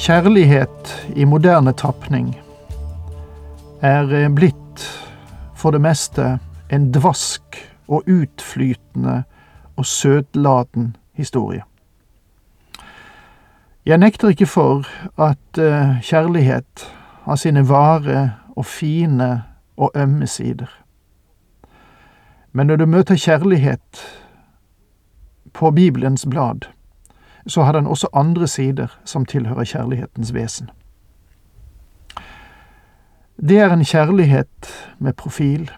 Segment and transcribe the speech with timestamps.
[0.00, 2.30] Kjærlighet i moderne tapning
[3.84, 4.84] er eh, blitt
[5.52, 6.38] for det meste
[6.72, 9.18] en dvask og utflytende
[9.76, 11.60] og søtladen historie.
[13.84, 14.88] Jeg nekter ikke for
[15.20, 16.88] at eh, kjærlighet
[17.28, 18.24] har sine vare
[18.56, 19.42] og fine
[19.76, 20.72] og ømme sider.
[22.52, 24.04] Men når du møter kjærlighet
[25.52, 26.72] på Bibelens blad,
[27.46, 30.70] så har den også andre sider som tilhører kjærlighetens vesen.
[33.40, 35.70] Det er en kjærlighet med profil.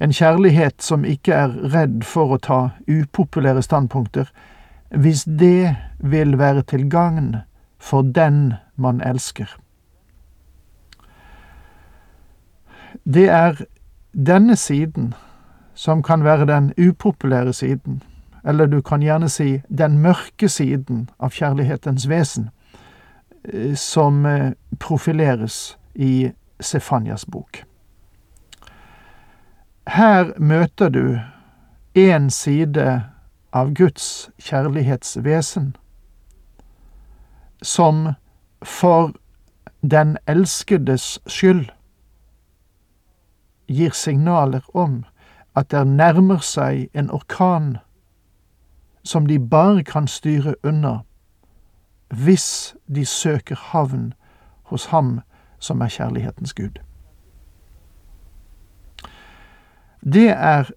[0.00, 4.30] En kjærlighet som ikke er redd for å ta upopulære standpunkter,
[4.94, 7.36] hvis det vil være til gagn
[7.78, 9.50] for den man elsker.
[13.04, 13.64] Det er
[14.14, 15.14] denne siden
[15.74, 18.02] som kan være den upopulære siden
[18.44, 22.50] eller du kan gjerne si den mørke siden av kjærlighetens vesen,
[23.44, 27.64] eh, som eh, profileres i Sefanyas bok.
[29.86, 31.20] Her møter du
[31.94, 33.02] én side
[33.52, 35.76] av Guds kjærlighetsvesen,
[37.62, 38.14] som
[38.64, 39.12] for
[39.80, 41.68] den elskedes skyld
[43.68, 45.04] gir signaler om
[45.56, 47.76] at det nærmer seg en orkan
[49.04, 50.98] som de bare kan styre unna
[52.14, 54.12] hvis de søker havn
[54.62, 55.20] hos Ham
[55.58, 56.78] som er kjærlighetens Gud.
[60.04, 60.70] Det er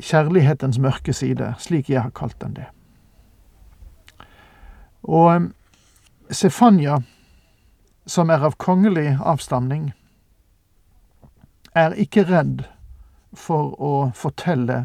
[0.00, 2.66] kjærlighetens mørke side, slik jeg har kalt den det.
[5.02, 5.54] Og um,
[6.30, 6.98] Sefanya,
[8.06, 9.92] som er av kongelig avstamning,
[11.74, 12.64] er ikke redd
[13.34, 14.84] for å fortelle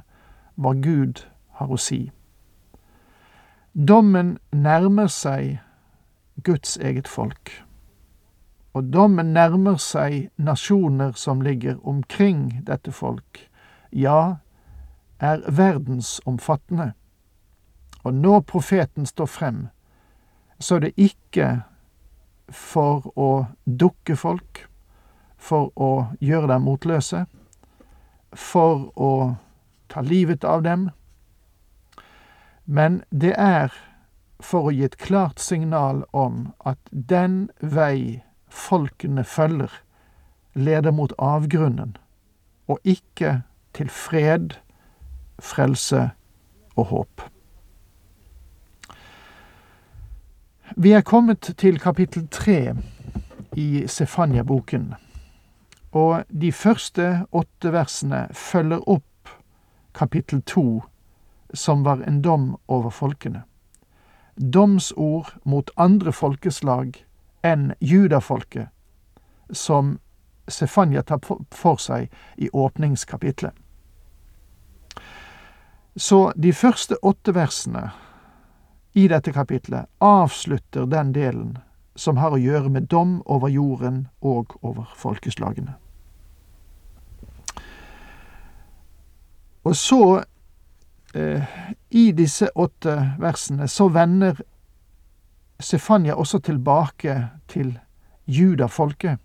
[0.56, 1.26] hva Gud
[1.60, 2.12] har å si.
[3.76, 5.58] Dommen nærmer seg
[6.44, 7.52] Guds eget folk.
[8.72, 13.50] Og dommen nærmer seg nasjoner som ligger omkring dette folk,
[13.92, 14.38] ja,
[15.20, 16.94] er verdensomfattende.
[18.04, 19.68] Og når profeten står frem,
[20.60, 21.52] så er det ikke
[22.48, 24.70] for å dukke folk,
[25.36, 27.26] for å gjøre dem motløse,
[28.32, 29.36] for å
[29.92, 30.94] ta livet av dem,
[32.66, 33.74] men det er
[34.40, 39.72] for å gi et klart signal om at den vei folkene følger,
[40.56, 41.96] leder mot avgrunnen,
[42.68, 43.42] og ikke
[43.76, 44.58] til fred,
[45.40, 46.10] frelse
[46.76, 47.26] og håp.
[50.76, 52.76] Vi er kommet til kapittel tre
[53.56, 54.94] i Sefania-boken,
[55.92, 59.32] og de første åtte versene følger opp
[59.96, 60.84] kapittel to
[61.56, 63.44] som var en dom over folkene.
[64.36, 67.06] Domsord mot andre folkeslag
[67.44, 68.68] enn judafolket,
[69.52, 70.00] som
[70.48, 73.54] Sefanya tar for seg i åpningskapitlet.
[75.96, 77.88] Så de første åtte versene
[78.94, 81.56] i dette kapitlet avslutter den delen
[81.96, 85.74] som har å gjøre med dom over jorden og over folkeslagene.
[89.66, 90.24] Og så
[91.16, 94.42] i disse åtte versene så vender
[95.60, 97.14] Sefanya også tilbake
[97.48, 97.78] til
[98.28, 99.22] judafolket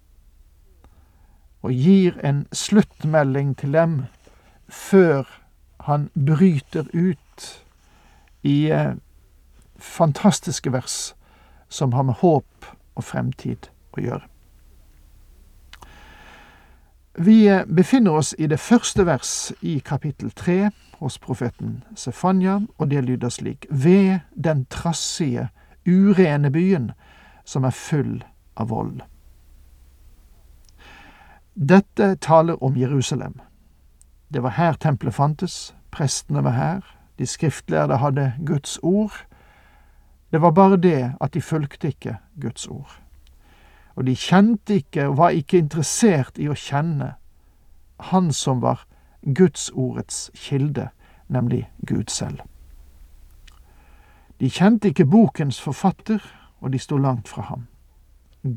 [1.62, 3.96] og gir en sluttmelding til dem
[4.68, 5.26] før
[5.80, 7.64] han bryter ut
[8.42, 8.94] i eh,
[9.76, 11.14] fantastiske vers
[11.68, 14.26] som har med håp og fremtid å gjøre.
[17.20, 22.90] Vi eh, befinner oss i det første vers i kapittel tre hos profeten Sefanya, og
[22.90, 25.48] det lyder slik Ved den trassige,
[25.88, 26.92] urene byen
[27.44, 28.20] som er full
[28.56, 29.00] av vold.
[31.54, 33.40] Dette taler om Jerusalem.
[34.28, 36.80] Det var her tempelet fantes, prestene var her,
[37.18, 39.26] de skriftlærde hadde Guds ord.
[40.32, 43.00] Det var bare det at de fulgte ikke Guds ord.
[43.94, 47.14] Og de kjente ikke og var ikke interessert i å kjenne
[48.00, 48.86] Han som var
[49.24, 50.88] Gudsordets kilde,
[51.28, 52.40] nemlig Gud selv.
[54.40, 56.18] De kjente ikke bokens forfatter,
[56.60, 57.66] og de sto langt fra ham.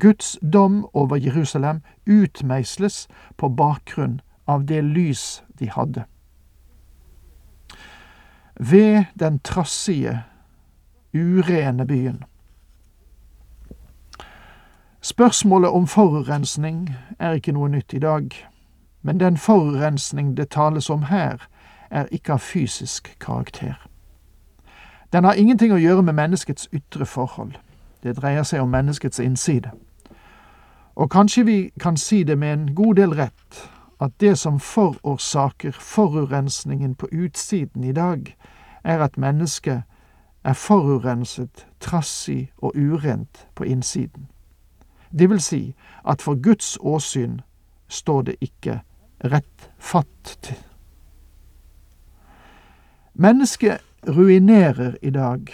[0.00, 6.04] Guds dom over Jerusalem utmeisles på bakgrunn av det lys de hadde.
[8.56, 10.22] Ved den trassige,
[11.14, 12.24] urene byen.
[15.00, 18.32] Spørsmålet om forurensning er ikke noe nytt i dag,
[19.04, 21.48] men den forurensning det tales om her,
[21.90, 23.74] er ikke av fysisk karakter.
[25.12, 27.52] Den har ingenting å gjøre med menneskets ytre forhold.
[28.02, 29.70] Det dreier seg om menneskets innside.
[30.96, 33.60] Og kanskje vi kan si det med en god del rett,
[34.00, 38.36] at det som forårsaker forurensningen på utsiden i dag,
[38.84, 39.82] er at mennesket
[40.44, 44.28] er forurenset, trassig og urent på innsiden.
[45.18, 45.74] Det vil si
[46.08, 47.40] at for Guds åsyn
[47.88, 48.80] står det ikke
[49.24, 50.58] rett fatt til.
[53.14, 55.50] Mennesket ruinerer i dag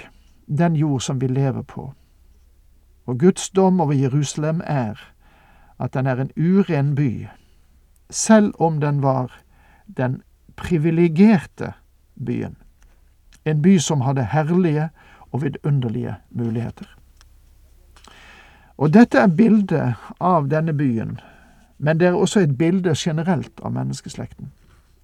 [0.46, 1.92] den jord som vi lever på,
[3.06, 4.98] og Guds dom over Jerusalem er
[5.80, 7.26] at den er en uren by,
[8.10, 9.32] selv om den var
[9.86, 10.22] den
[10.56, 11.72] privilegerte
[12.26, 12.56] byen,
[13.44, 14.88] en by som hadde herlige
[15.30, 16.96] og vidunderlige muligheter.
[18.76, 21.18] Og dette er bildet av denne byen,
[21.80, 24.52] men det er også et bilde generelt av menneskeslekten.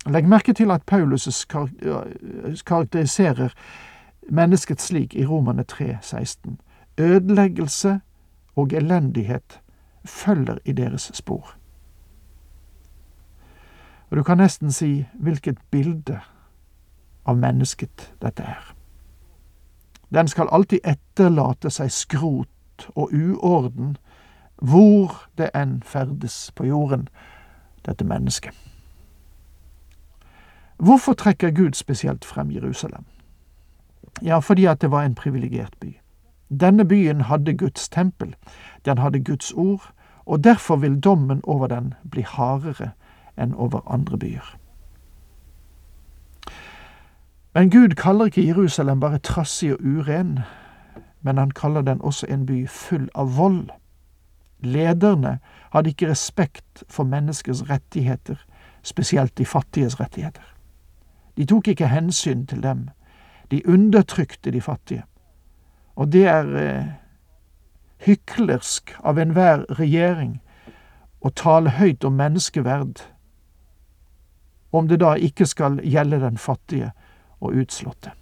[0.07, 1.47] Legg merke til at Paulus
[2.67, 3.55] karakteriserer
[4.29, 6.61] mennesket slik i Romane 3, 16.
[6.99, 8.01] Ødeleggelse
[8.57, 9.61] og elendighet
[10.05, 11.57] følger i deres spor.
[14.11, 16.21] Og du kan nesten si hvilket bilde
[17.27, 18.75] av mennesket dette er.
[20.15, 23.97] Den skal alltid etterlate seg skrot og uorden
[24.57, 27.09] hvor det enn ferdes på jorden,
[27.87, 28.55] dette mennesket.
[30.77, 33.05] Hvorfor trekker Gud spesielt frem Jerusalem?
[34.23, 35.97] Ja, fordi at det var en privilegert by.
[36.61, 38.35] Denne byen hadde Guds tempel,
[38.85, 39.93] den hadde Guds ord,
[40.27, 42.91] og derfor vil dommen over den bli hardere
[43.39, 44.57] enn over andre byer.
[47.55, 50.39] Men Gud kaller ikke Jerusalem bare trassig og uren,
[51.23, 53.71] men han kaller den også en by full av vold.
[54.61, 55.39] Lederne
[55.73, 58.37] hadde ikke respekt for menneskers rettigheter,
[58.83, 60.43] spesielt de fattiges rettigheter.
[61.37, 62.89] De tok ikke hensyn til dem.
[63.51, 65.05] De undertrykte de fattige.
[65.97, 66.87] Og det er eh,
[68.07, 70.39] hyklersk av enhver regjering
[71.21, 73.01] å tale høyt om menneskeverd,
[74.73, 76.93] om det da ikke skal gjelde den fattige
[77.41, 78.13] og utslåtte.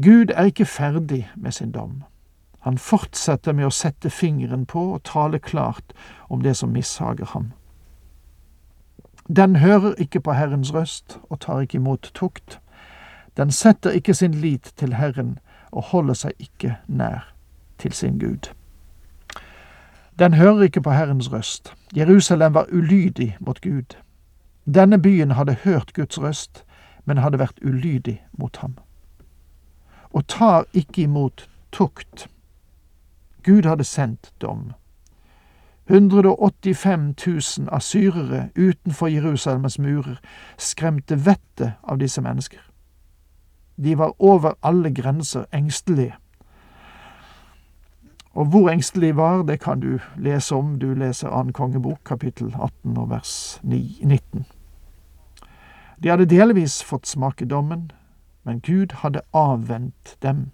[0.00, 2.04] Gud er ikke ferdig med sin dom.
[2.60, 5.94] Han fortsetter med å sette fingeren på og tale klart
[6.28, 7.52] om det som mishager ham.
[9.28, 12.60] Den hører ikke på Herrens røst og tar ikke imot tukt.
[13.36, 15.38] Den setter ikke sin lit til Herren
[15.70, 17.32] og holder seg ikke nær
[17.78, 18.50] til sin Gud.
[20.18, 21.72] Den hører ikke på Herrens røst.
[21.96, 23.96] Jerusalem var ulydig mot Gud.
[24.74, 26.64] Denne byen hadde hørt Guds røst,
[27.04, 28.76] men hadde vært ulydig mot ham.
[30.12, 32.28] Og tar ikke imot tukt.
[33.42, 34.72] Gud hadde sendt dom.
[35.90, 37.14] 185
[37.58, 40.20] 000 asyrere utenfor Jerusalems murer
[40.58, 42.60] skremte vettet av disse mennesker.
[43.76, 46.14] De var over alle grenser engstelige.
[48.32, 50.78] Og hvor engstelige var, det kan du lese om.
[50.78, 54.46] Du leser Annen kongebok, kapittel 18 og vers 9, 19.
[56.02, 57.90] De hadde delvis fått smake dommen,
[58.44, 60.50] men Gud hadde avvent dem.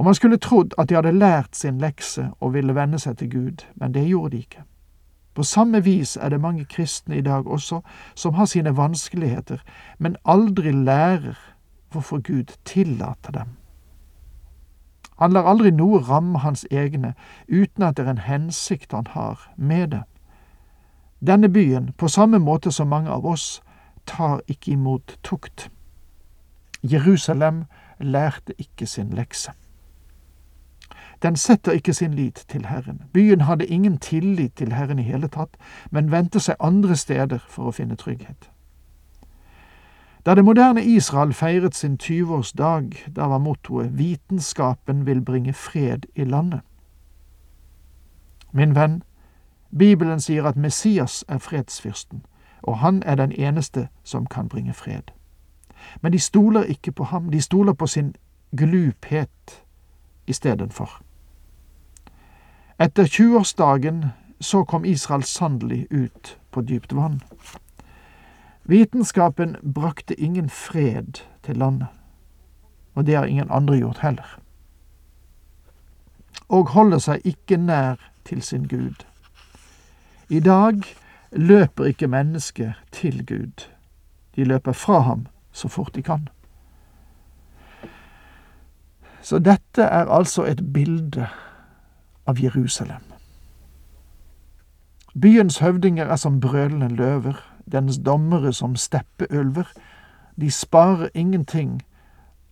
[0.00, 3.28] Og man skulle trodd at de hadde lært sin lekse og ville venne seg til
[3.30, 4.62] Gud, men det gjorde de ikke.
[5.34, 7.82] På samme vis er det mange kristne i dag også
[8.14, 9.60] som har sine vanskeligheter,
[9.98, 11.36] men aldri lærer
[11.92, 13.52] hvorfor Gud tillater dem.
[15.18, 17.12] Han lar aldri noe ramme hans egne
[17.52, 20.02] uten at det er en hensikt han har med det.
[21.20, 23.62] Denne byen, på samme måte som mange av oss,
[24.06, 25.70] tar ikke imot tukt.
[26.82, 27.64] Jerusalem
[27.98, 29.52] lærte ikke sin lekse.
[31.22, 33.02] Den setter ikke sin lit til Herren.
[33.12, 35.56] Byen hadde ingen tillit til Herren i hele tatt,
[35.90, 38.50] men vendte seg andre steder for å finne trygghet.
[40.26, 46.24] Da det moderne Israel feiret sin 20-årsdag, da var mottoet Vitenskapen vil bringe fred i
[46.24, 46.60] landet.
[48.52, 49.02] Min venn,
[49.78, 52.24] Bibelen sier at Messias er fredsfyrsten,
[52.62, 55.02] og han er den eneste som kan bringe fred.
[56.00, 58.14] Men de stoler ikke på ham, de stoler på sin
[58.56, 59.64] gluphet
[60.26, 61.02] istedenfor.
[62.80, 64.06] Etter tjueårsdagen
[64.40, 67.20] så kom Israel sannelig ut på dypt vann.
[68.62, 71.88] Vitenskapen brakte ingen fred til landet.
[72.94, 74.38] og det har ingen andre gjort heller.
[76.48, 79.06] Og holder seg ikke nær til sin Gud.
[80.28, 80.82] I dag
[81.32, 83.68] løper ikke mennesket til Gud.
[84.36, 86.28] De løper fra ham så fort de kan.
[89.22, 91.28] Så dette er altså et bilde
[92.26, 93.02] av Jerusalem.
[95.20, 97.34] Byens høvdinger er som brølende løver,
[97.72, 99.66] dens dommere som steppeulver.
[100.40, 101.82] De sparer ingenting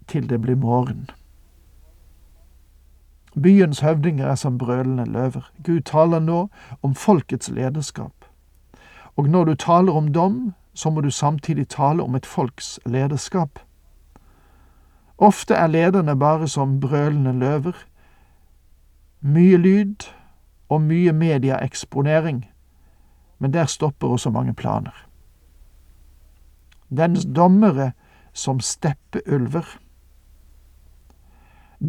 [0.09, 1.11] til det blir morgen.
[3.43, 5.51] Byens høvdinger er som brølende løver.
[5.65, 6.49] Gud taler nå
[6.83, 8.13] om folkets lederskap.
[9.17, 13.59] Og når du taler om dom, så må du samtidig tale om et folks lederskap.
[15.19, 17.73] Ofte er lederne bare som brølende løver.
[19.21, 20.07] Mye lyd
[20.69, 22.45] og mye medieeksponering,
[23.39, 24.95] men der stopper også mange planer.
[26.91, 27.93] Dens dommere
[28.33, 29.79] som steppeulver.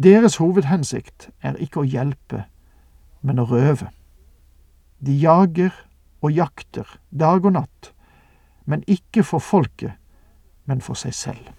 [0.02, 2.44] Deres hovedhensikt er ikke å hjelpe,
[3.22, 3.90] men å røve.
[5.00, 5.72] De jager
[6.20, 7.92] og jakter dag og natt,
[8.66, 9.96] men ikke for folket,
[10.66, 11.50] men for seg selv.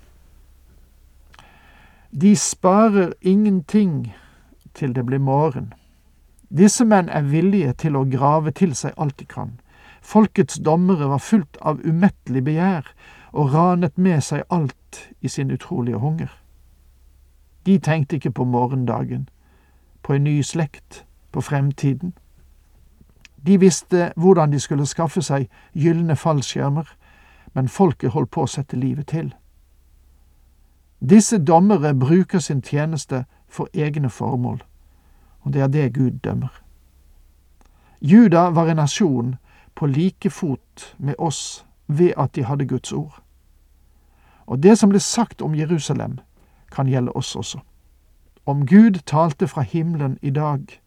[2.11, 4.11] De sparer ingenting
[4.73, 5.73] til det blir morgen.
[6.49, 9.59] Disse menn er villige til å grave til seg alt de kan.
[10.01, 12.87] Folkets dommere var fullt av umettelig begjær
[13.31, 16.31] og ranet med seg alt i sin utrolige hunger.
[17.65, 19.29] De tenkte ikke på morgendagen,
[20.03, 22.13] på en ny slekt, på fremtiden.
[23.45, 26.89] De visste hvordan de skulle skaffe seg gylne fallskjermer,
[27.53, 29.31] men folket holdt på å sette livet til.
[31.01, 34.61] Disse dommere bruker sin tjeneste for egne formål,
[35.41, 36.61] og det er det Gud dømmer.
[38.01, 39.35] Juda var en nasjon
[39.75, 43.21] på like fot med oss ved at de hadde Guds ord.
[44.45, 46.19] Og det som ble sagt om Jerusalem,
[46.71, 47.59] kan gjelde oss også.
[48.45, 50.81] Om Gud talte fra himmelen i dag,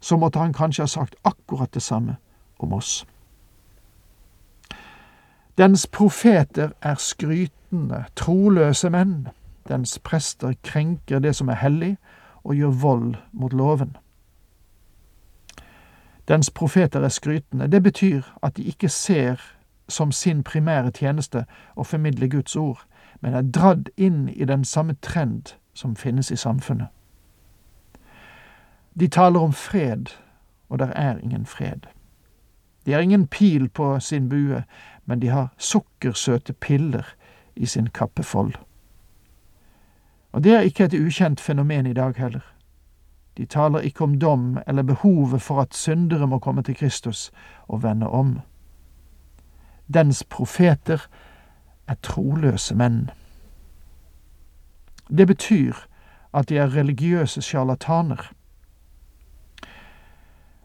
[0.00, 2.16] så måtte han kanskje ha sagt akkurat det samme
[2.58, 3.06] om oss.
[5.58, 9.28] Dens profeter er skrytende, troløse menn.
[9.68, 11.96] Dens prester krenker det som er hellig,
[12.44, 13.96] og gjør vold mot loven.
[16.28, 17.68] Dens profeter er skrytende.
[17.68, 19.40] Det betyr at de ikke ser
[19.88, 21.44] som sin primære tjeneste
[21.76, 22.84] å formidle Guds ord,
[23.20, 26.88] men er dradd inn i den samme trend som finnes i samfunnet.
[29.00, 30.06] De taler om fred,
[30.68, 31.88] og der er ingen fred.
[32.86, 34.62] De har ingen pil på sin bue,
[35.06, 37.14] men de har sukkersøte piller
[37.56, 38.54] i sin kappefold.
[40.32, 42.44] Og det er ikke et ukjent fenomen i dag heller.
[43.36, 47.30] De taler ikke om dom eller behovet for at syndere må komme til Kristus
[47.68, 48.40] og vende om.
[49.94, 51.08] Dens profeter
[51.88, 53.10] er troløse menn.
[55.18, 55.72] Det betyr
[56.34, 58.32] at de er religiøse sjarlataner.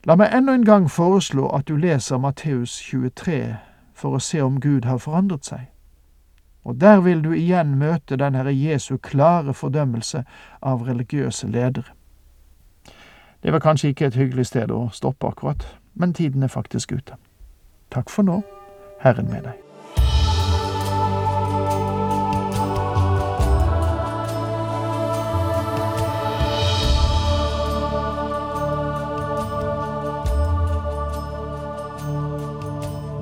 [0.03, 3.55] La meg enda en gang foreslå at du leser Matteus 23
[3.93, 5.72] for å se om Gud har forandret seg.
[6.63, 10.23] Og der vil du igjen møte den Herre Jesu klare fordømmelse
[10.61, 11.91] av religiøse ledere.
[13.43, 17.19] Det var kanskje ikke et hyggelig sted å stoppe akkurat, men tiden er faktisk ute.
[17.91, 18.39] Takk for nå.
[19.03, 19.62] Herren med deg.